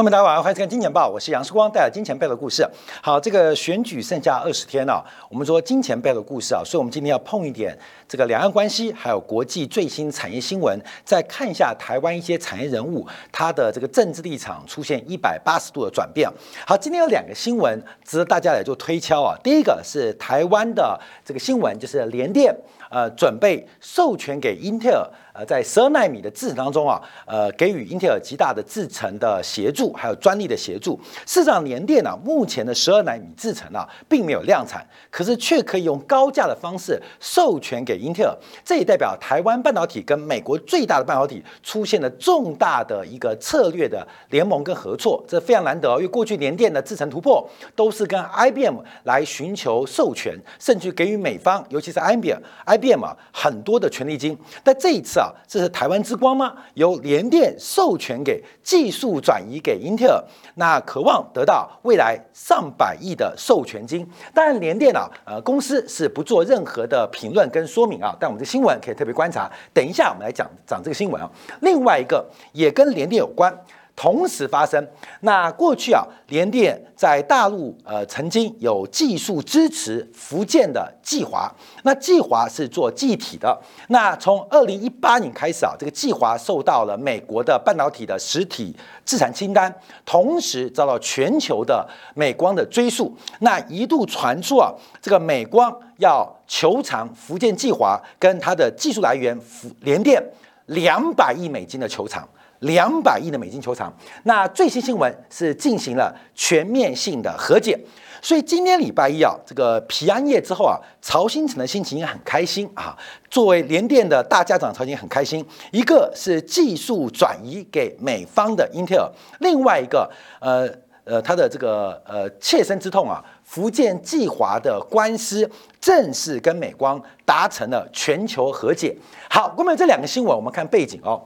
[0.00, 2.66] 朋友们，大家晚上好，欢迎收看《金钱报》，我是杨世光，带来金钱背的故事。
[3.02, 7.78] 好，这个选举剩下二十天了，我们说金钱背的故事啊，所以我们今天要碰一点
[8.08, 16.26] 这个两岸关系，还有国际最新产业新闻，再看一下台湾一些产业人物他的这个政治立场出现一百八十度的转变。
[16.66, 19.36] 好，今天有两个新闻值得大家来做推敲啊。
[19.44, 22.56] 第一个是台湾的这个新闻，就是联电
[22.88, 25.06] 呃准备授权给英特尔。
[25.46, 30.98] 在十二纳米的制程当中啊，呃，给予英特尔极大的制程的协助，还有专利的协助。
[31.26, 38.36] 市场，联电啊，目前的十二纳米制程啊，并没有量产，可是却可以用高价的方式授权给英特尔。
[38.64, 45.90] 这也代表台湾半导体跟美国最大的半导体出现了重大的一个策略的联盟跟合作，这非常难得。
[45.96, 54.36] 因为过去联电的制程突破都是跟 IBM 来寻求授权，甚至给予美方，尤其是 IBM，IBM 啊很多的权利金。
[54.62, 55.28] 但这一次啊。
[55.46, 56.54] 这是台湾之光吗？
[56.74, 64.06] 由联电授权给技术转移给英特尔，那渴望得到未来上百亿的授权金。
[64.34, 68.14] 当然，联电啊，呃，公司是不做任何的评论跟说明啊。
[68.20, 69.50] 但我们的新闻可以特别观察。
[69.72, 71.30] 等一下，我们来讲讲这个新闻啊。
[71.60, 73.52] 另外一个也跟联电有关。
[74.00, 74.82] 同时发生。
[75.20, 83.60] 那过去啊，联电在大陆呃曾经有技术支持福建的计华，那计华是做记忆体的。
[83.88, 89.70] 那从二零一八年开始啊，这个计华受到了美国的半导体的实体资产清单，
[90.06, 93.14] 同时遭到全球的美光的追溯。
[93.40, 100.22] 那一度传出啊，这个美光要求偿福建计华跟它的技术来源福联电
[100.64, 102.26] 两百亿美金的求偿。
[102.60, 103.92] 两百亿的美金球场，
[104.24, 107.78] 那最新新闻是进行了全面性的和解，
[108.20, 112.96] 所以今天礼拜一啊，这个平安夜之后啊，曹新成的心情也很开心啊。
[113.30, 115.44] 作为联电的大家长，曹新很开心。
[115.72, 120.68] 一个是技术转移给美方的英特尔，另外一个呃
[121.04, 125.50] 呃他的这个呃切身之痛啊，福建计华的官司
[125.80, 128.94] 正式跟美光达成了全球和解。
[129.30, 131.22] 好，关于这两个新闻，我们看背景哦。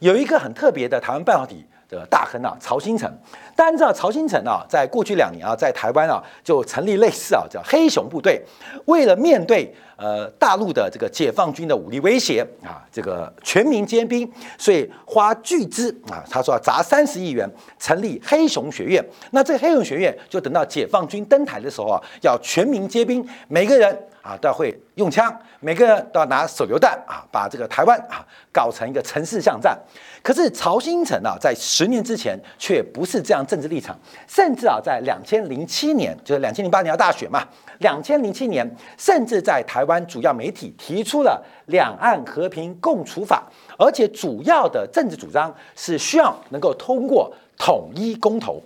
[0.00, 3.10] 有一个很特别的台湾半导体的大亨啊，曹新成。
[3.58, 8.40] 大家知道曹新成啊，在过去两年啊，在台湾啊就成立类似啊叫黑熊部队，
[8.84, 19.04] 为了面对呃大陆的这个解放军的武力威胁啊，这个全民皆兵，所以花巨资啊，他说要砸三十亿元成立黑熊学院。
[19.32, 24.04] 那这黑熊学院就等到解放军登台的时候啊，要全民皆兵，每个人。
[24.20, 28.20] 啊，都要会用枪，每个人都要拿手榴弹啊，把这个台湾啊
[28.52, 29.78] 搞成一个城市巷战。
[30.22, 33.98] 可是曹新成啊，在十年之前却不是这样政治立场，
[34.28, 37.42] 甚至啊，在两千零七年，就是两千零八年要大选嘛，
[37.78, 43.42] 两千零七年，甚至在台湾主要媒体提出了两岸和平共处法，
[43.78, 48.62] 而且主要的政治主张是需要能够通过统一公投。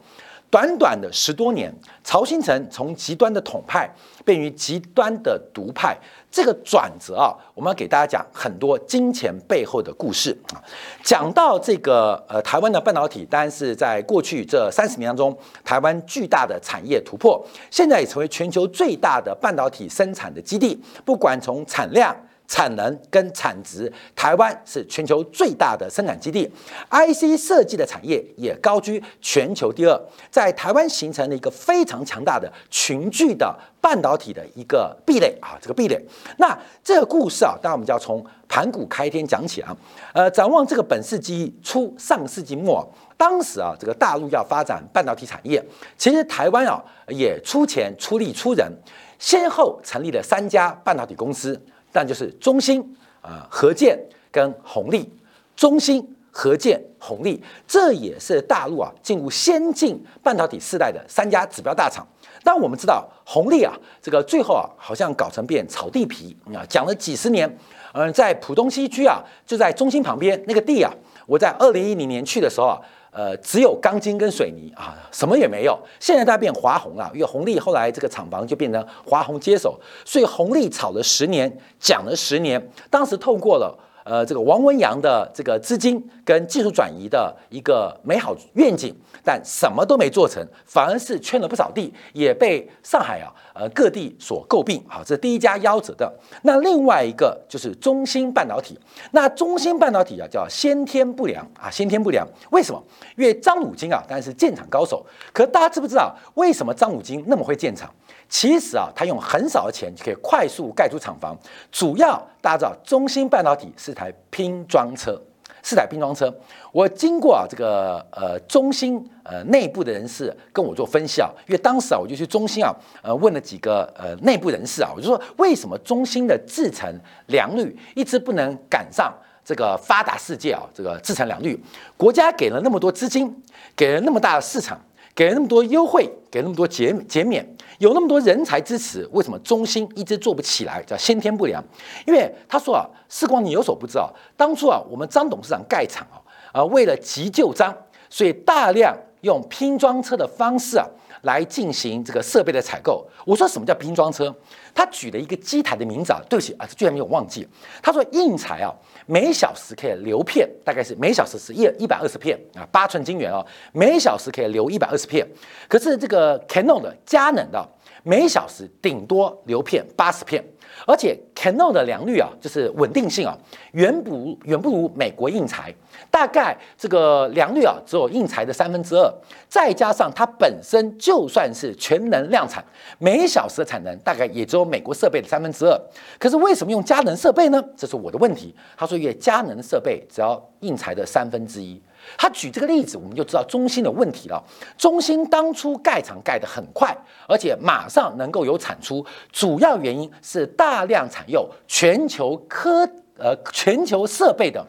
[0.52, 1.74] 短短的十多年，
[2.04, 3.88] 曹新成从极端的统派
[4.22, 5.96] 变于极端的独派，
[6.30, 10.60] 这个转折啊，我们要给大家讲很多金钱背后的故事啊。
[11.02, 22.14] 讲到这个呃，台湾的半导体，当然是在过去这三十年当中，台湾巨大的产业突破，现在也成为全球最大的半导体生产的基地，不管从产量。
[22.52, 26.46] 产能跟产值，台湾是全球最大的生产基地
[26.90, 29.98] ，IC 设计的产业也高居全球第二，
[30.30, 35.98] 在台湾形成了一个非常强大的群聚的半导体的一个壁垒啊，这个壁垒。
[36.36, 39.74] 那这个故事啊，当然我们就要从盘古开天讲起啊。
[40.12, 42.86] 呃，展望这个本世纪初、上世纪末，
[43.16, 45.64] 当时啊，这个大陆要发展半导体产业，
[45.96, 48.70] 其实台湾啊也出钱出力出人，
[49.18, 51.58] 先后成立了三家半导体公司。
[51.92, 52.82] 但就是中芯
[53.20, 53.96] 啊、合建
[54.30, 55.08] 跟红利，
[55.54, 62.04] 中芯、合建、红利，这也是大陆啊进入先进半导体时代的三家指标大厂。
[62.42, 67.48] 但我们知道，红利啊，这个最后啊，好像搞成变炒地皮啊，讲了几十年。
[67.94, 70.90] 嗯，在浦东新区啊，就在中心旁边那个地啊，
[71.26, 72.80] 我在二零一零年去的时候啊。
[73.14, 75.78] 呃，只有钢筋跟水泥啊，什么也没有。
[76.00, 82.70] 现在它变华宏了，因为红利后来这个厂房就变成华宏接手，所以红利炒了十年，讲了十年。
[82.88, 88.94] 当时透过了呃这个王文洋的这个资金跟技术转移的一个美好愿景。
[89.24, 94.82] 但什么都没做成，反而是圈了不少地，也被上海啊呃各地所诟病。
[94.88, 96.12] 好，这是第一家夭折的。
[96.42, 98.76] 那另外一个就是中芯半导体。
[99.12, 102.26] 那中芯半导体啊叫先天不良啊，先天不良。
[102.50, 102.82] 为什么？
[103.16, 105.06] 因为张汝京啊，当然是建厂高手。
[105.32, 107.88] 可大家知不知道为什么张汝京那么会建厂？
[108.32, 111.36] 其实啊，他用很少的钱就可以快速盖出厂房。
[111.70, 115.20] 主要大家知道，中芯半导体是台拼装车。
[115.64, 116.34] 是台拼装车。
[116.72, 126.92] 我经过啊这个呃中芯呃内部的人士跟我做分析啊，因为当时啊我就去中芯啊呃问了几个呃内部人士啊，我就说为什么中芯的制程
[127.26, 129.14] 良率一直不能赶上
[129.44, 131.62] 这个发达世界啊这个制程良率？
[131.96, 133.32] 国家给了那么多资金，
[133.76, 134.80] 给了那么大的市场。
[135.14, 137.46] 给了那么多优惠，给那么多减减免，
[137.78, 140.82] 有那么多人才支持，为什么中兴一直做不起来？
[140.84, 141.62] 叫先天不良。
[142.06, 146.16] 因为他说啊，时光你有所不知啊，当初啊，我们张董事长盖厂啊，
[146.52, 147.76] 啊，为了急救张，
[148.08, 150.86] 所以大量用拼装车的方式啊。
[151.22, 153.04] 来进行这个设备的采购。
[153.24, 154.32] 我说什么叫拼装车？
[154.74, 157.46] 他举了一个机台的名字啊，对不起啊，居然没有忘记。
[157.82, 158.72] 他说硬材啊，
[159.06, 165.26] 每小时可以流片，大概是每小时是一一百二十片啊，八寸晶圆哦，每小时可以流一百二十片。
[165.68, 167.68] 可是这个 Canon 的佳能的，
[168.02, 170.44] 每小时顶多流片八十片。
[170.86, 173.36] 而且 Canon 的良率啊，就是稳定性啊，
[173.72, 175.74] 远不远不如美国印材，
[176.10, 179.12] 大概这个良率啊，只有印材的三分之二。
[179.48, 182.64] 再加上它本身就算是全能量产，
[182.98, 185.78] 每小时的产能大概也只有美国设备的三分之二。
[186.18, 187.62] 可是为什么用佳能设备呢？
[187.76, 188.54] 这是我的问题。
[188.76, 191.80] 他说，因为佳能设备只要印材的三分之一。
[192.16, 194.42] 他举这个例子，我们就知道中芯的问题了。
[194.76, 196.96] 中芯当初盖厂盖得很快，
[197.28, 202.88] 而且马上能够有产出，主要原因是大量采用全球科
[203.18, 204.64] 呃全球设备的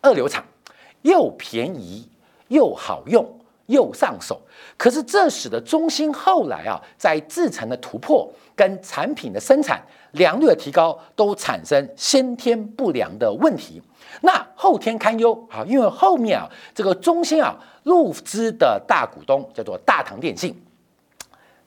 [0.00, 0.44] 二流厂，
[1.02, 2.08] 又便宜
[2.48, 3.26] 又好用
[3.66, 4.40] 又上手。
[4.76, 9.80] 可是这使得中芯后来啊，在制程的突破跟产品的生产
[10.12, 13.80] 良率的提高，都产生先天不良的问题。
[14.20, 20.54] 那后天堪忧啊，因为后面啊，这个中兴啊入资的大股东叫做大唐电信，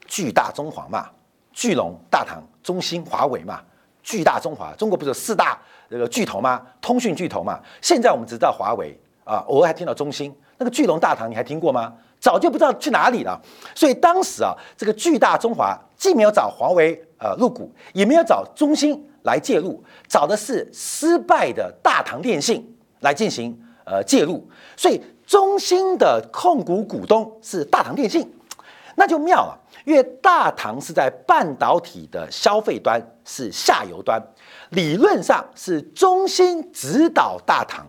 [0.05, 1.09] 巨大中华嘛，
[1.51, 3.61] 巨龙、大唐、中兴、华为嘛，
[4.03, 5.59] 巨大中华，中国不是有四大
[5.89, 6.61] 这个巨头吗？
[6.79, 7.59] 通讯巨头嘛。
[7.81, 11.93] 现在我们只知道华为啊，偶尔还听到中兴，那个巨龙、大唐你还听过吗？
[12.19, 13.39] 早就不知道去哪里了。
[13.75, 19.03] 所以当时啊，这个巨大中华既没有找华为呃入股，也没有找中兴。
[19.25, 23.55] 来介入，找的是失败的大唐电信来进行
[23.85, 28.31] 呃介入，所以中兴的控股股东是大唐电信，
[28.95, 34.21] 那就妙了，因为大唐是在半导体的消费端是下游端，
[34.69, 37.85] 理论上是中兴指导大唐，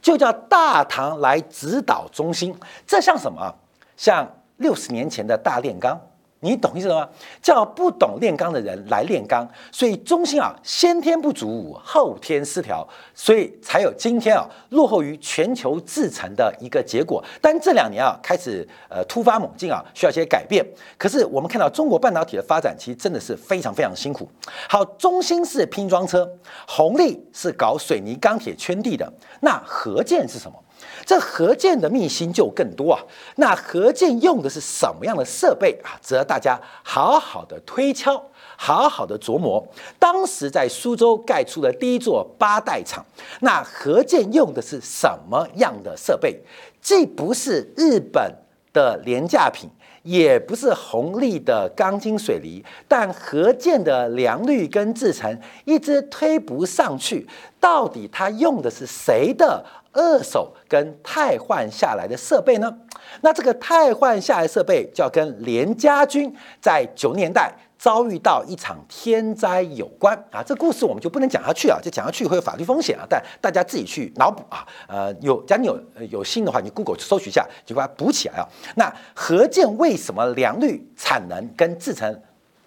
[0.00, 2.54] 就叫大唐来指导中兴，
[2.86, 3.54] 这像什么？
[3.96, 4.28] 像
[4.58, 5.98] 六十年前的大炼钢。
[6.44, 7.08] 你懂意思了吗？
[7.42, 17.24] 叫不懂炼钢的人来炼钢，所以中心啊先天不足，后天失调，所以才有今天啊落后于全球制成的一个结果。
[17.40, 20.62] 但这两年啊开始呃突发猛进啊，需要一些改变。
[20.98, 24.28] 可是我们看到中国半导体的发展，其实真的是非常非常辛苦。
[24.68, 26.30] 好，中心是拼装车，
[26.68, 29.10] 红利是搞水泥钢铁圈地的，
[29.40, 30.63] 那合建是什么？
[31.04, 33.00] 这何建的秘辛就更多啊！
[33.36, 36.00] 那何建用的是什么样的设备啊？
[36.02, 38.22] 值得大家好好的推敲，
[38.56, 39.66] 好好的琢磨。
[39.98, 43.04] 当时在苏州盖出了第一座八代厂，
[43.40, 46.40] 那何建用的是什么样的设备？
[46.80, 48.34] 既不是日本
[48.72, 49.68] 的廉价品，
[50.04, 57.26] 也不是红利的钢筋水泥，但合建的良率跟制程一直推不上去。
[57.58, 59.64] 到底它用的是谁的？
[59.96, 62.76] 二手跟汰换下来的设备呢？
[63.20, 67.52] 那这个汰换下来设备就要跟连家军在九年代
[67.84, 70.42] 遭遇到一场天灾有关啊！
[70.42, 73.04] 这故事我们就不能讲下去啊，就讲下去会有法律风险啊。
[73.06, 78.48] 但大家自己去脑补啊，呃，有假如你有有心的话，你 Google 搜取一下，就把它补起来啊。
[78.76, 82.18] 那核建为什么良率、产能跟制程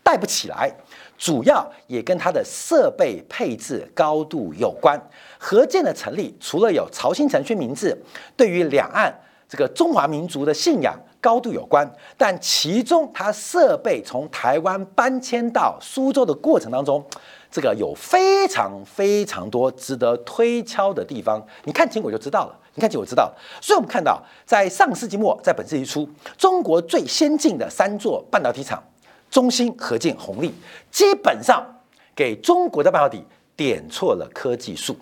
[0.04, 0.72] 带不起来？
[1.18, 5.02] 主要也跟它的设备配置高度有关。
[5.40, 8.00] 核建的成立，除了有曹新成宣名字，
[8.36, 9.12] 对于两岸
[9.50, 17.04] 这个中华民族的信仰高度有关，但其中它设备从台湾搬迁到苏州的过程当中，
[17.52, 21.46] 这个有非常非常多值得推敲的地方。
[21.64, 23.34] 你看清我就知道了，你看清我知道。
[23.62, 26.08] 所以我们看到，在上世纪末，在本世纪初，
[26.38, 28.82] 中国最先进的三座半导体厂。
[29.30, 30.54] 中芯、合建、红利，
[30.90, 31.62] 基本上
[32.16, 33.22] 给中国的半导体
[33.58, 34.96] 点错了科技树，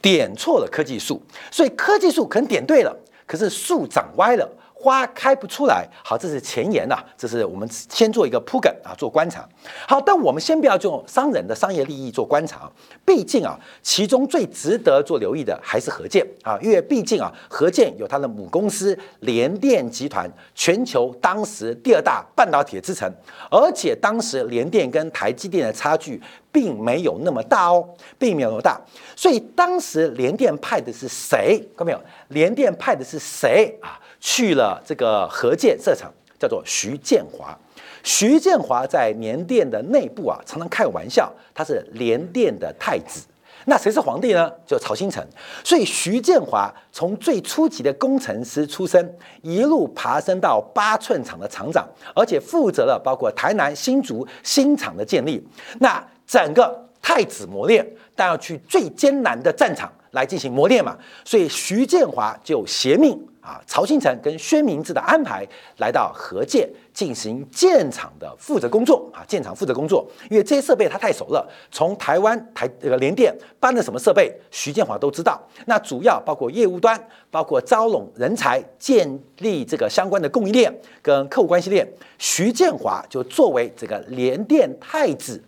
[0.00, 2.92] 点错了科技树，所以科技树可能点对了，
[3.24, 4.50] 可是树长歪了，
[4.82, 5.86] 花开不出来。
[6.04, 9.48] 好，这是前言呐，这是我们先做一个铺梗啊，做观察。
[9.86, 12.68] 好，但我们先不要用商人的商业利益做观察，
[13.04, 23.08] 毕竟啊，其中最值得做留意的还是何建啊，因为毕竟啊，何建有他的母公司联电集团，全球当时第二大半导体的支撑，
[23.48, 26.20] 而且当时联电跟台积电的差距
[26.50, 28.80] 并没有那么大哦，并没有那么大，
[29.14, 31.58] 所以当时联电派的是谁？
[31.76, 32.00] 看到没有？
[32.28, 34.00] 联电派的是谁啊？
[34.24, 37.58] 去了这个核建设厂，叫做徐建华。
[38.04, 43.26] 徐建华在联电的内部啊，常常开玩笑，他是联电的太子。
[43.66, 44.50] 那谁是皇帝呢？
[44.64, 45.24] 就曹新成。
[45.64, 55.44] 所以徐建华从最初级的工程师出身，一路爬升到八寸厂的厂长，而且负责了包括台南新竹新厂的建立。
[55.80, 57.84] 那整个太子磨练，
[58.16, 63.20] 但要去最艰难的战场来进行磨练嘛，所以徐建华就携命。
[63.42, 65.44] 啊，曹新成跟薛明志的安排
[65.78, 75.42] 来到河建进行建厂的负责工作啊，建厂负责工作，因为这些设备他太熟了，从台湾台这个联电搬了什么设备，徐建华都知道。
[75.66, 76.96] 那主要包括业务端，
[77.32, 81.84] 包括招拢人才，建立这个相关的供应链跟客户关系链，
[82.18, 85.42] 徐建华就作为这个联电太子，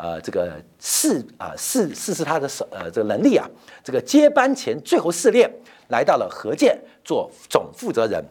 [0.00, 3.46] 呃，这个试啊试试试他的手呃这个能力啊，
[3.84, 5.50] 这个接班前最后试炼。
[5.88, 8.24] 来到了何建做总负责人，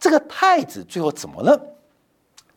[0.00, 1.60] 这个太子最后怎么了？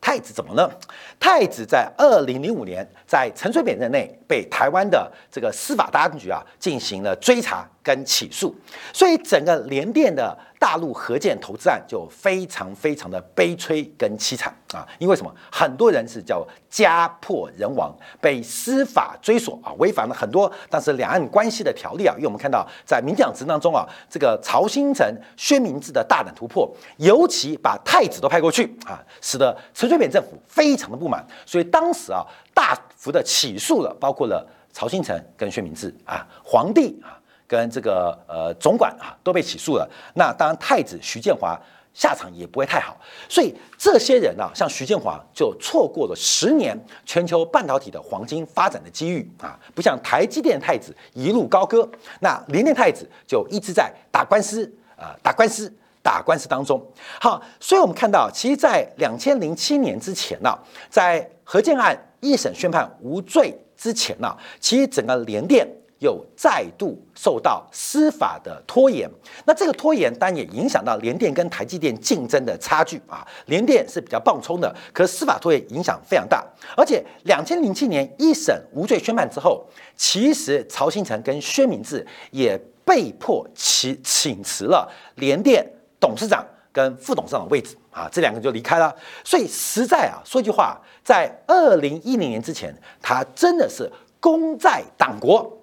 [0.00, 0.74] 太子怎么了？
[1.20, 8.54] 太子在二零零五年在陈水扁任内被台湾的这个司法当局啊进行了追查跟起诉，
[8.92, 10.36] 所以整个联电的。
[10.60, 14.84] 大陆核建投资案就非常非常的悲催跟凄惨啊！
[14.98, 15.32] 因为什么？
[15.52, 22.12] 很多人是叫家破人亡，被司法追索啊，违反了很多当时两岸关系的条例啊。
[22.16, 37.14] 因为我们看到在民进党执政当中啊，这个曹新成、薛明志的大胆突破，尤其把太子都派过去啊，使得陈水扁政府非常的不满，所以当时啊，大幅的起诉了，包括了曹新成跟薛明志啊，皇帝啊。
[37.48, 41.58] 跟这个呃总管啊都被起诉了，那当然太子徐建华
[41.94, 42.96] 下场也不会太好，
[43.28, 51.88] 所以这些人啊，像徐建华就错过了十年全球半导体的黄金发展的机遇啊，不像台积电太子一路高歌，
[52.20, 56.80] 那联电太子就一直在打官司啊，打官司打官司当中。
[57.20, 60.56] 好，所以我们看到，其实，在两千零七年之前呢，
[60.88, 65.66] 在何建案一审宣判无罪之前呢，其实整个联电。
[66.00, 69.10] 又再度受到司法的拖延，
[69.44, 73.26] 那这个拖延当然也影响到联电跟台积电竞争的差距啊。
[73.46, 76.44] 联电是比较棒冲的，可司法拖延影响非常大。
[76.76, 88.94] 而且两千零七年一审无罪宣判之后，其实曹新成跟薛明志也被迫请请辞了联电董事长跟副董事长的位置啊，这两个就离开了。
[89.24, 93.90] 所以实在啊，说句话，在二零一零年之前，他真的是
[94.20, 95.57] 功在党国。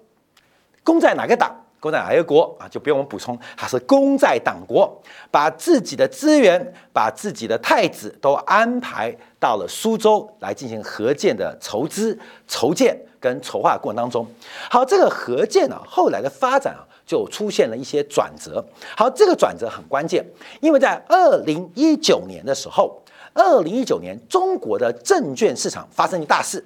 [0.86, 1.52] 功在哪个党？
[1.80, 2.68] 功在哪个国啊？
[2.68, 5.02] 就不用我们补充，他是功在党国，
[5.32, 12.16] 把自己的资源、把自己的太子都安排到了苏州来进行核建的筹资、
[12.46, 14.24] 筹建跟筹划过程当中。
[14.70, 18.64] 好，这个核建呢，后来的发展啊，就出现了一些转折。
[18.96, 20.24] 好，这个转折很关键，
[20.60, 23.02] 因为在二零一九年的时候，
[23.34, 26.64] 二零一九年中国的证券市场发生一大事。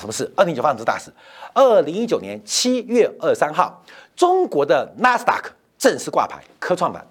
[0.00, 0.30] 什么事？
[0.36, 1.12] 二零一九发生大事。
[1.54, 3.82] 二零一九年七月二三号，
[4.14, 7.06] 中国的纳斯达克正式挂牌科创板。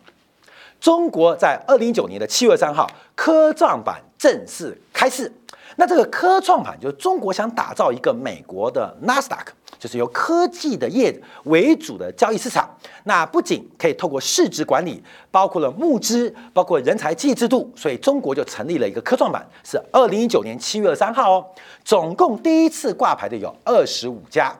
[0.79, 5.31] 中国在二零一九年的七月三号，科创板正式开市。
[5.77, 9.51] 那这个科创板就是中国想打造一个美国的纳斯达克。
[9.77, 11.13] 就是由科技的业
[11.45, 12.69] 为主的交易市场，
[13.03, 15.01] 那不仅可以透过市值管理，
[15.31, 21.45] 包括了募资，包括人才济制度，所以中国就成立了一个科创板，是二零一九年七月二三号哦，
[21.83, 24.53] 总共第一次挂牌的有二十五家，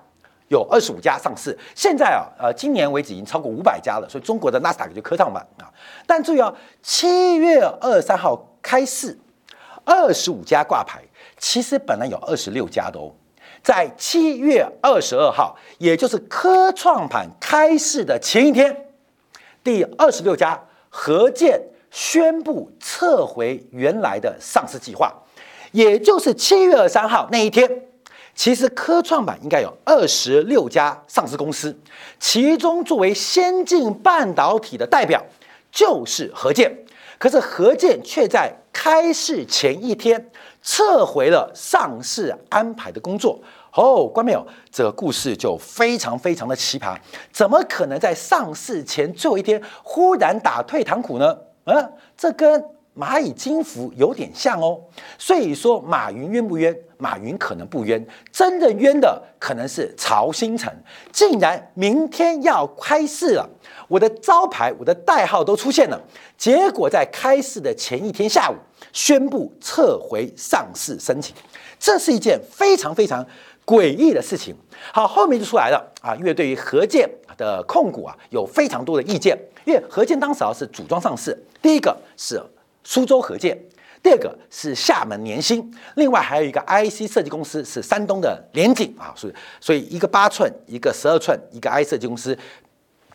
[0.50, 5.72] 有二十五家上市，现在啊，呃，今年为止已经超过五百家了，所以中国的纳斯达克就科创板啊，
[6.05, 6.53] 但注意哦，
[6.84, 9.17] 七月二三号开市，
[9.84, 11.01] 二十五家挂牌，
[11.38, 13.12] 其实本来有二十六家的哦。
[13.65, 18.86] 在七月二十二号，也就是科创板开市的前一天，
[19.63, 25.12] 第二十六家合建宣布撤回原来的上市计划，
[25.72, 27.67] 也就是七月二三号那一天，
[28.36, 31.75] 其实科创板应该有二十六家上市公司，
[32.19, 35.25] 其中作为先进半导体的代表
[35.72, 36.86] 就是合建，
[37.17, 40.29] 可是合建却在开市前一天。
[40.65, 43.39] 撤回了上市安排的工作
[43.74, 44.45] 哦，关没有？
[44.72, 46.98] 这个故事就非常非常的奇葩，
[47.31, 51.38] 怎么可能在上市前最后一天忽然打退堂鼓呢？
[51.65, 52.63] 嗯，这跟
[52.98, 54.79] 蚂蚁金服有点像哦。
[55.17, 56.75] 所以说马云冤不冤？
[56.98, 60.74] 马云可能不冤，真的冤的可能是曹新成，
[61.12, 63.48] 竟然明天要开市了，
[63.89, 66.01] 我的招牌、我的代号都出现了，
[66.38, 68.55] 结果在开市的前一天下午
[68.95, 71.35] 宣布撤回上市申请，
[71.77, 73.23] 这是一件非常非常
[73.65, 74.55] 诡异的事情。
[74.93, 82.41] 好，后面就出来了啊，因为对于何建的控股啊有非常多的意见，因为何建当时啊是组装上市，第一个是
[82.85, 83.61] 苏州何建。
[84.01, 92.37] 第二个是厦门联鑫，另外还有一个 IC 设计公司是山东的联景啊，所以所以一个八寸，一个十二寸，一个 IC 设计公司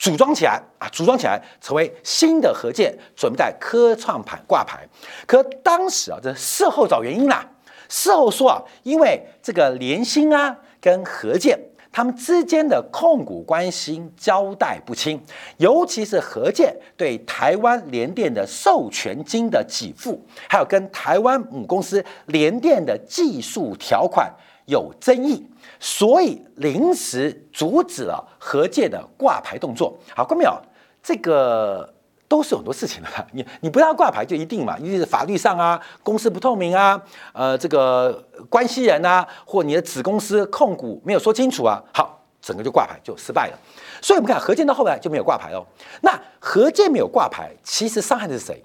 [0.00, 4.80] 组装起来啊，组装起来成为新的合建，准备在科创板挂牌。
[5.26, 7.46] 可当时啊，这事后找原因啦，
[7.90, 11.60] 事后说啊，因为这个联鑫啊跟合建。
[11.92, 15.20] 他们之间的控股关系交代不清，
[15.56, 24.32] 尤其是何建对台湾联电的授权金的给付，还有跟台湾母公司联电的技术条款
[24.66, 25.44] 有争议，
[25.80, 29.98] 所以临时阻止了何建的挂牌动作。
[30.14, 30.56] 好，关没有？
[31.02, 31.92] 这个。
[32.30, 34.78] 都是很多事情的， 你你不要挂牌就一定嘛？
[34.78, 43.58] 一定是法律上啊，公司不透明啊，呃，这个关系人啊，或你的子公司控股没有说清楚啊，好，整个就挂牌就失败了。
[44.00, 45.66] 所以我们看何建到后来就没有挂牌哦。
[46.02, 48.64] 那何建没有挂牌，其实伤害的是谁？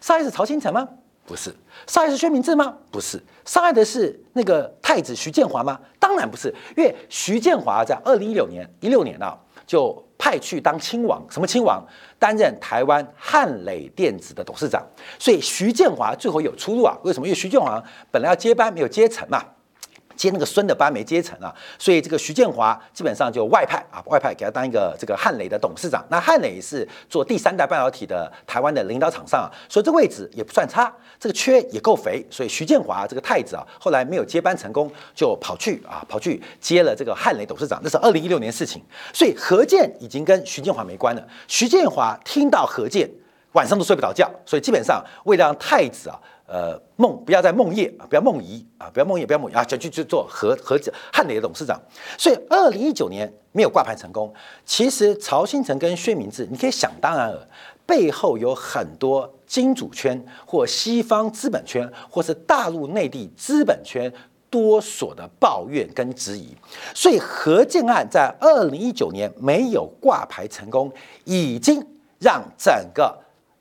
[0.00, 0.88] 伤害是曹新成吗？
[1.24, 1.54] 不是。
[1.86, 2.76] 伤害是薛明志吗？
[2.90, 3.22] 不是。
[3.44, 5.78] 伤害的是那个太子徐建华吗？
[5.98, 9.38] 当然不是，因为徐建华在二零一六年一六年啊。
[9.64, 11.82] 就派去当亲王，什么亲王？
[12.18, 14.84] 担任台湾汉磊电子的董事长，
[15.18, 16.98] 所以徐建华最后有出路啊？
[17.04, 17.26] 为什么？
[17.26, 19.42] 因为徐建华本来要接班，没有接成嘛。
[20.16, 26.04] 接那个孙的班没接成啊，所以这个徐建华基本上就外派啊，外派给他当一个这个汉磊的董事长。
[26.10, 32.24] 那汉磊是做第三代半导体的台湾的领导厂商啊，所以这位置也不算差，这个缺也够肥。
[32.30, 37.80] 所以徐建华这个太子啊，后来没有接班成功，就跑去啊跑去接了这个汉磊董事长。
[37.82, 41.26] 那是二零一六年事情，所以何建已经跟徐建华没关了。
[41.48, 43.10] 徐建华听到何建
[43.52, 46.18] 晚上都睡不着觉，所以基本上为了让太子啊。
[46.46, 50.78] 呃，梦不要再梦夜啊，不要梦遗啊，不要梦夜，不要梦啊，就去去做和和
[51.12, 51.80] 汉磊的董事长。
[52.18, 54.32] 所以二零一九年没有挂牌成功。
[54.66, 57.48] 其实曹新成跟薛明志，你可以想当然了，
[57.86, 64.12] 背后有很多金主圈或西方资本圈，或是大陆内地资本圈
[64.50, 66.54] 多所的抱怨跟质疑。
[66.94, 70.92] 所以何建案在二零一九年没有挂牌成功，
[71.24, 71.82] 已经
[72.18, 73.16] 让整个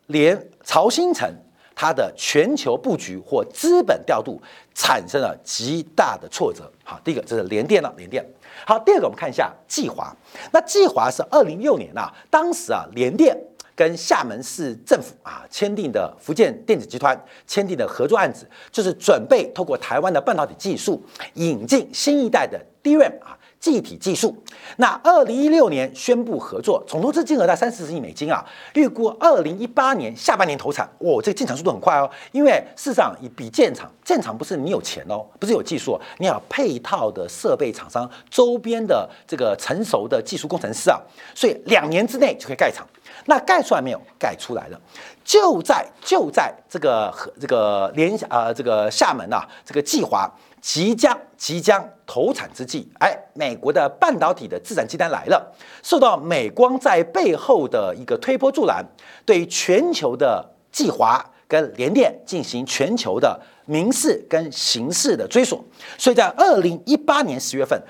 [0.07, 1.31] 连曹新成。
[1.75, 4.41] 它的全球布局或资本调度
[4.73, 6.71] 产生了极大的挫折。
[6.83, 8.25] 好，第一个这是联电了，联电。
[8.65, 10.15] 好，第二个我们看一下计华。
[10.51, 13.35] 那计华是二零一六年啊，当时啊联电
[13.75, 21.01] 跟厦门市政府啊签订的福建电子集团签订的合作案子，就是准备透过台湾的半导体技术
[21.35, 23.37] 引进新一代的 DRAM 啊。
[23.61, 24.35] 记忆体技术，
[24.77, 28.43] 那二零一六年宣布合作，总投资金额在三四十亿美金啊，
[28.73, 40.99] 预估二零一八年下半年投产，哇，这个进场速度很快哦，因为事实上以比建厂，建厂不是你有钱哦，不是有技术，你要配套的设备厂商，周边的这个成熟的技术工程师啊，
[41.35, 42.83] 所以两年之内就可以盖厂，
[43.25, 44.01] 那盖出来没有？
[44.17, 44.81] 盖出来了，
[45.23, 50.27] 就在就在这个和这个联啊这个厦门啊这个计划。
[50.61, 58.85] 即将即将投产之际，哎，美国的半导体的自产订单来了，受到美光在背后的一个推波助澜，
[59.25, 65.63] 对全球的计划跟联电进行全球的民事跟刑事的追索，
[65.97, 67.81] 所以在二零一八年十月份，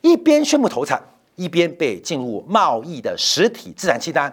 [0.00, 1.02] 一边宣布投产，
[1.34, 4.32] 一边被进入贸易的实体自产订单，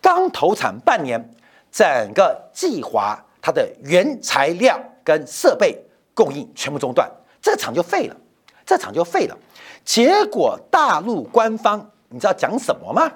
[0.00, 1.30] 刚投产半年，
[1.70, 5.80] 整个计划它的原材料跟设备。
[6.14, 8.16] 供应全部中断，这厂就废了，
[8.64, 9.36] 这厂就废了。
[9.84, 13.10] 结果大陆官方你知道讲什么吗？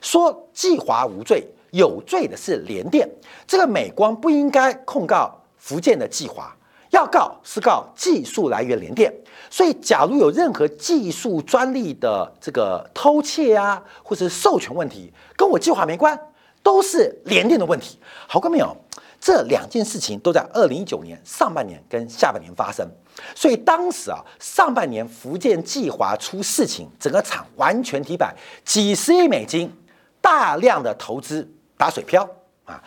[0.00, 3.08] 说计华无罪，有罪的是联电。
[3.46, 6.54] 这个美光不应该控告福建的计华，
[6.90, 9.10] 要告是告技术来源联电。
[9.48, 16.18] 所以，假如有任何技术专利的这个偷窃啊，或者是授权问题，跟我计划没关，
[16.62, 17.98] 都是联电的问题。
[18.26, 18.76] 好过没有？
[19.24, 22.86] 这两件事情都在二零一九年上半年跟下半年发生，
[23.34, 29.72] 所以当时啊，上半年福建计划出事情，整个厂完全停摆，几十亿美金
[30.20, 32.28] 大量的投资打水漂，
[32.64, 32.82] 啊，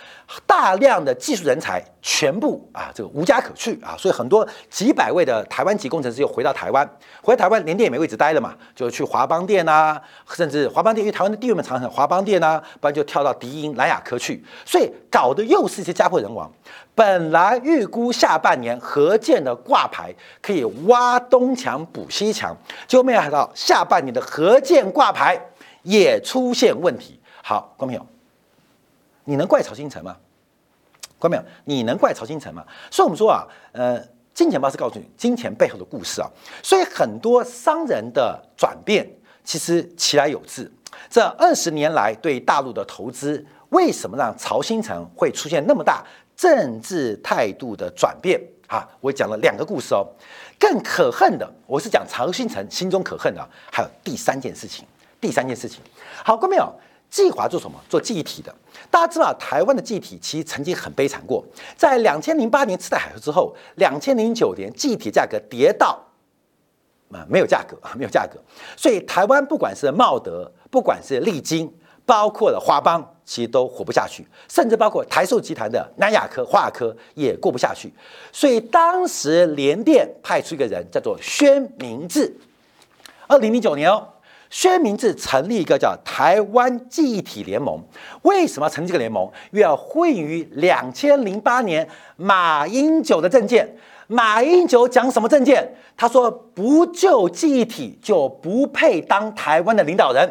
[0.45, 6.89] 大量的技术人才全部啊，这个无家可去啊，所以很多几百位的台湾籍工程师又回到台湾，
[7.21, 16.51] 回台湾连电也没位置待了嘛，就去华邦电啊，甚至华邦电因为台湾的地位嘛，常常华邦电啊，不然就跳到迪英、蓝雅科去，所以搞得又是一些家破人亡。
[16.95, 20.11] 本来预估下半年核建的挂牌
[20.41, 25.39] 可以挖东墙补西墙，结果没想到下半年的核建挂牌
[25.83, 27.19] 也出现问题。
[27.43, 28.16] 好，观众朋友。
[29.27, 30.15] 你能怪曹新成吗？
[31.19, 31.43] 关没有？
[31.65, 32.65] 你能怪曹新成吗？
[32.89, 34.01] 所以我们说啊，呃，
[34.33, 36.29] 金钱豹是告诉你金钱背后的故事啊。
[36.63, 39.05] 所以很多商人的转变
[39.43, 40.71] 其实其来有自。
[41.09, 46.01] 这二十年来对大陆的投资，为什么让曹新成会出现那么大
[46.37, 48.87] 政治态度的转变啊？
[49.01, 50.07] 我讲了两个故事哦。
[50.57, 54.85] 更可恨的，我是讲曹新成心中可恨的，还有第三件事情。
[55.19, 55.81] 第三件事情，
[56.23, 56.71] 好，关没有？
[57.09, 57.79] 计划做什么？
[57.89, 58.53] 做记忆体的。
[58.91, 61.43] 大家知道，台湾的记忆体其实曾经很悲惨过。
[61.75, 65.99] 在两千零八年次贷海啸之后，两千零九年记忆体价格跌到
[67.11, 68.39] 啊没有价格啊 没有价格。
[68.75, 71.73] 所以台湾不管是茂德，不管是利金，
[72.05, 74.27] 包括了华邦，其实都活不下去。
[74.47, 77.91] 甚至包括台塑集团的南亚科、华科也过不下去。
[78.31, 82.37] 所以当时联电派出一个人叫做宣明志，
[83.27, 84.07] 二零零九年哦。
[84.49, 87.81] 薛明志成立一个叫台湾记忆体联盟，
[88.21, 89.25] 为什么成立这个联盟？
[89.51, 93.77] 因为要会于两千零八年马英九的政见。
[94.07, 95.75] 马英九讲什么政见？
[95.97, 100.25] 他说不救记忆体就不配当台湾的领导人。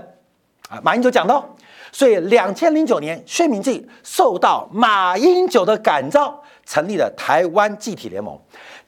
[0.69, 1.45] 啊，马英九讲的。
[1.93, 8.39] 所以两千零九年，薛明志受到马英九的感召，成立了台湾记体联盟。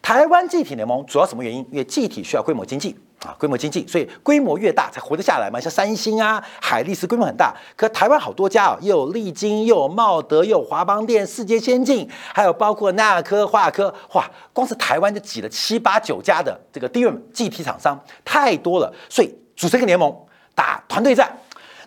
[0.03, 1.61] 台湾记体联盟主要什么原因？
[1.71, 2.95] 因为记体需要规模经济。
[3.27, 5.59] 啊，规模经济，所以规模越大才活得下来嘛。
[5.59, 18.95] 像三星啊、海力士规模很大，可台湾好多家哦，又有利金，又有茂德，又有华邦电、世界先进，还有包括纳科、华科，哇，光是台湾就挤了七八九家的这个 DRAM 记体厂商，太多了。
[19.09, 20.17] 所以组成一个联盟
[20.55, 21.37] 打团队战。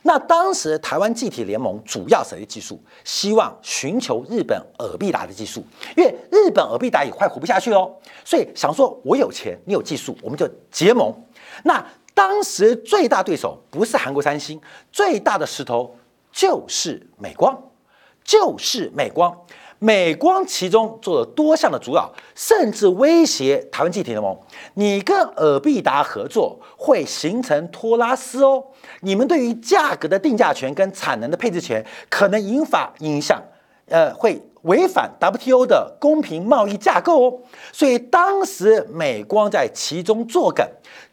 [0.03, 2.81] 那当时台湾记体联盟主要谁的技术？
[3.03, 5.63] 希望寻求日本尔必达的技术，
[5.95, 7.91] 因为日本尔必达也快活不下去哦，
[8.25, 11.13] 所以想说我有钱，你有技术，我们就结盟。
[11.63, 14.59] 那当时最大对手不是韩国三星，
[14.91, 15.95] 最大的石头
[16.31, 17.57] 就是美光，
[18.23, 19.35] 就是美光。
[19.83, 24.37] 美光其中做了多项的阻扰，甚至威胁台湾集体联盟。
[24.75, 28.63] 你跟尔必达合作会形成托拉斯哦，
[28.99, 33.41] 你们对于价格的定价权跟产能的配置权可能引发影响，
[33.87, 37.39] 呃，会违反 WTO 的公平贸易架构哦。
[37.71, 40.65] 所以当时美光在其中作梗。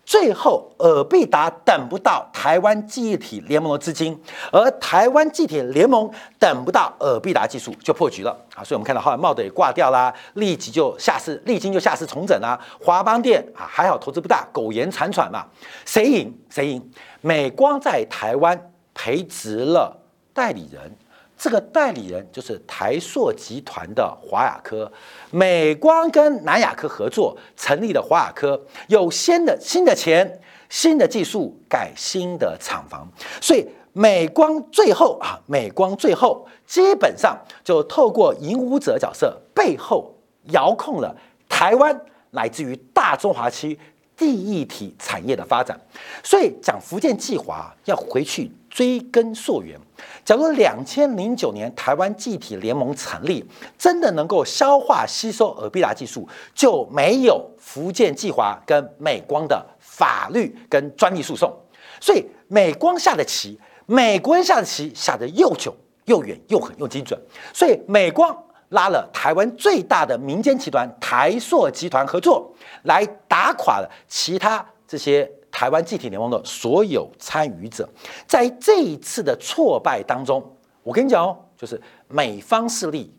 [0.05, 4.19] 最后，尔必达等不到台湾记忆体联盟的资金，
[4.51, 8.65] 而台湾记忆体联盟等不到尔必达技术，就破局了啊！
[8.65, 12.59] 所以我们看到后来茂德也挂掉啦，立即就下市，立金就下市重整啦。
[12.83, 15.45] 华邦电啊，还好投资不大，苟延残喘嘛。
[15.85, 16.35] 谁赢？
[16.49, 16.91] 谁赢？
[17.21, 19.95] 美光在台湾培植了
[20.33, 20.97] 代理人。
[21.39, 24.91] 这个代理人就是台硕集团的华亚科，
[25.31, 33.09] 美光跟南亚科合作成立的华亚科，有新的新的钱、新的技术盖新的厂房，
[33.41, 40.13] 所以美光最后啊，美光最后基本上就透过引武者角色背后
[40.47, 41.17] 遥控了
[41.49, 41.99] 台湾
[42.31, 43.79] 乃至于大中华区
[44.17, 45.81] 第一体产业的发展，
[46.25, 48.51] 所以讲福建计划要回去。
[48.69, 49.79] 追根溯源，
[50.25, 53.45] 假如两千零九年台湾记体联盟成立，
[53.79, 61.53] 真的能够消化吸收尔必达技术，就没有福建计划跟美光的法律跟专利诉讼。
[62.01, 67.19] 所以美光下的棋，美国人下的棋下的又久又远又狠又精准。
[67.53, 68.37] 所以美光
[68.69, 75.31] 拉了台湾最大的民间集团台塑集团合作，来打垮了其他这些。
[75.59, 77.89] 台湾集体联盟的所有参与者，
[78.29, 80.41] 在这一次的挫败当中，
[80.85, 83.13] 我跟你讲哦，就是美方势力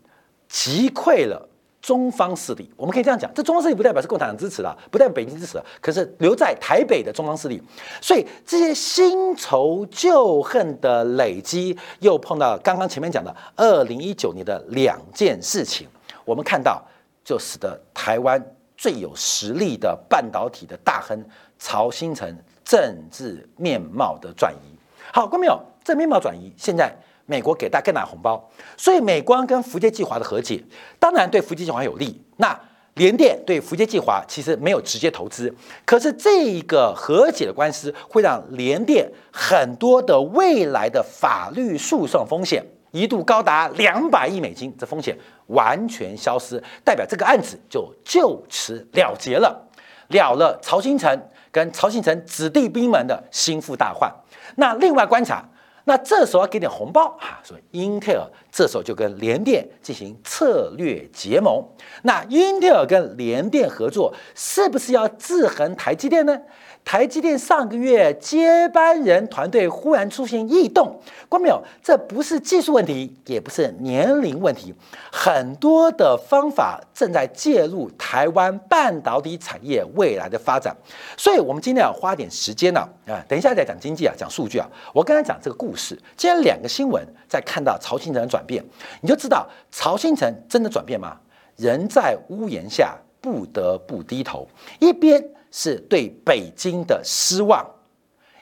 [0.48, 1.46] 击溃了
[1.82, 2.72] 中方势力。
[2.78, 7.62] 我们可以这样讲，这中方势力不代表是共产党支持的，不代表北京支持的，可是留在台北的中方势力。
[8.00, 15.86] 所以这些新仇旧恨的累积，又碰到刚刚前面讲的二零一九年的两件事情，
[16.24, 16.82] 我们看到
[17.22, 18.42] 就使得台湾
[18.78, 21.22] 最有实力的半导体的大亨。
[21.60, 24.74] 曹新成政治面貌的转移，
[25.12, 26.90] 好，观众朋友，这面貌转移，现在
[27.26, 28.42] 美国给大家更大红包，
[28.78, 30.64] 所以美光跟福建计划的和解，
[30.98, 32.20] 当然对福建计划有利。
[32.38, 32.58] 那
[32.94, 45.16] 联电对福建计划其实没有直接投资，可是这一个和解的官司会让联电很多的未来的法律诉讼风险一度高达两百亿美金，这风险
[45.48, 49.68] 完全消失，代表这个案子就就此了结了，
[50.08, 51.08] 了了曹新成
[51.50, 54.12] 跟曹信成子弟兵们的心腹大患。
[54.56, 55.44] 那另外观察。
[55.90, 61.60] 那这时候要给点红包啊，所以英特尔这时候就跟联电进行策略结盟。
[62.02, 66.38] 那英特尔跟联电合作，是不是要制衡台积电呢？
[66.82, 70.98] 台积电上个月接班人团队忽然出现异动，
[71.28, 71.62] 关没有？
[71.82, 74.74] 这不是技术问题，也不是年龄问题，
[75.12, 80.74] 很多的方法正在介入台湾半导体产业未来的发展。
[81.18, 84.66] 所以，我们今天要花点时间呢，啊，等一下再讲经济啊，讲数据啊。
[84.94, 88.64] 我刚才讲这个故事，是，既然两个新闻在看到曹新成的转变，
[89.00, 91.16] 你就知道曹新成真的转变吗？
[91.56, 94.46] 人在屋檐下，不得不低头，
[94.78, 95.24] 一边。
[95.52, 97.68] 是对北京的失望，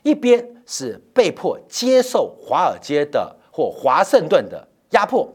[0.02, 5.26] 一边是被迫接受华尔街的或华盛顿的压迫。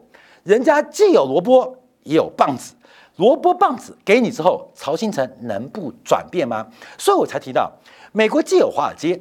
[0.44, 2.76] 人家既有萝卜也有棒子，
[3.16, 6.68] 萝卜棒子给你之后，曹新成能不转变吗？
[7.00, 7.74] 所以我才提到，
[8.12, 9.20] 美国既有华尔街，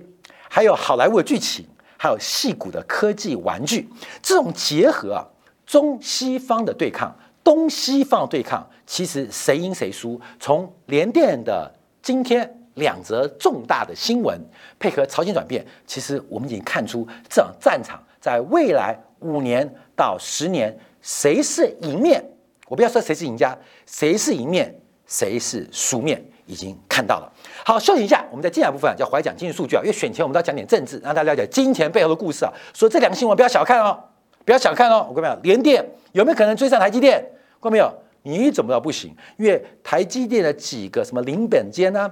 [0.50, 1.64] 还有好莱坞的剧情，
[2.02, 3.88] 还有戏骨的科技玩具，
[4.20, 5.22] 这种结合啊，
[5.64, 10.20] 中西方的对抗，东西方对抗，其实谁赢谁输？
[10.40, 11.72] 从联电的。
[12.02, 14.36] 今天两则重大的新闻
[14.80, 22.20] 配合朝鲜转变，其实我们已经看出这场战场在未来五年到十年谁是赢面，
[22.66, 24.74] 我不要说谁是赢家，谁是赢面，
[25.06, 27.32] 谁是输面，已经看到了。
[27.64, 32.52] 好，休息一下，我们在接下来部分啊叫怀讲经济数据啊，因为选前我们都要讲点政治，让大家了解金钱背后的故事啊。
[32.72, 33.98] 所以这两个新闻不要小看哦，
[34.44, 35.06] 不要小看哦。
[35.08, 37.20] 我跟你讲，联电有没有可能追上台积电？
[37.60, 37.92] 看到没有？
[38.24, 39.14] 你怎么知道不行？
[39.36, 42.10] 因为台积电的几个什么零本间呢？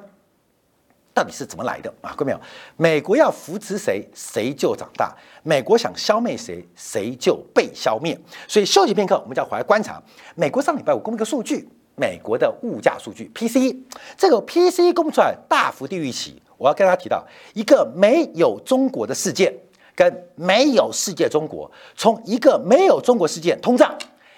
[1.12, 2.14] 到底是怎么来的啊？
[2.16, 2.40] 各位没有？
[2.76, 5.08] 美国要扶持谁，谁就长大；
[5.42, 8.18] 美国想消灭谁，谁就被消灭。
[8.46, 10.00] 所以休息片刻，我们就要回来观察。
[10.36, 13.76] 美国上礼拜五公布一个数据，美国的物价数据 PCE，
[14.16, 16.40] 这个 PCE 公布出来大幅低于预期。
[16.56, 19.54] 我要跟大家提到一个没有中国的世界，
[19.94, 23.96] 跟没有世界中国，从一个没有中国世界通胀。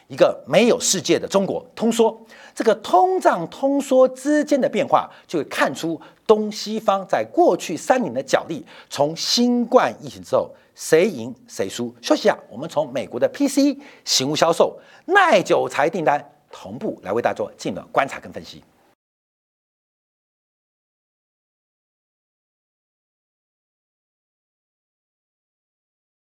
[0.09, 2.15] 一个没有世界的中国通缩，
[2.55, 8.63] 这个通胀通缩之间的变化，就会看出东西方在过去三年的角力。
[8.91, 11.95] 从新冠疫情之后，谁赢谁输？
[12.03, 18.63] 休息一下，我们从美国的 PC 醒物销售、耐久材订单同步来为大家做进一步观察跟分析。